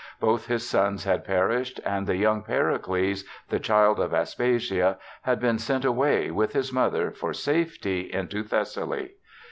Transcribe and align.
Both 0.19 0.47
his 0.47 0.67
sons 0.67 1.03
had 1.03 1.23
perished, 1.23 1.79
and 1.85 2.07
the 2.07 2.15
young 2.17 2.41
Pericles— 2.41 3.23
the 3.49 3.59
child 3.59 3.99
of 3.99 4.15
Aspasia— 4.15 4.97
had 5.29 5.39
been 5.39 5.59
sent 5.59 5.85
away, 5.85 6.31
with 6.31 6.53
his 6.53 6.73
mother, 6.73 7.11
for 7.11 7.33
safety, 7.35 8.11
into 8.11 8.41
Thessaly. 8.41 9.11